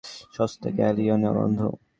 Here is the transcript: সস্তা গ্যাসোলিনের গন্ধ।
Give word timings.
সস্তা 0.35 0.69
গ্যাসোলিনের 0.77 1.33
গন্ধ। 1.37 1.59